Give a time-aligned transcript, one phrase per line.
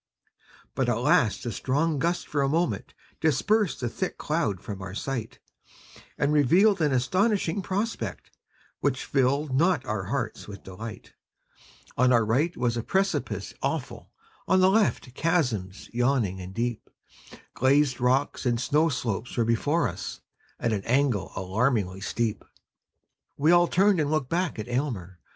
[0.73, 4.95] But at last a strong gust for a moment Dispersed the thick cloud from our
[4.95, 5.37] sight,
[6.17, 8.31] And revealed an astonishing prospect,
[8.79, 11.13] Which filled not our hearts with delight:
[11.97, 14.09] On our right was a precipice awful;
[14.47, 16.89] On the left chasms yawning and deep;
[17.53, 20.21] Glazed rocks and snow slopes were before us,
[20.59, 22.43] At an angle alarmingly steep.
[23.37, 25.19] We all turned and looked back at Almer.